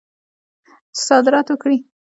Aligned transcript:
چې 0.95 0.99
صادرات 1.07 1.47
وکړي. 1.49 1.77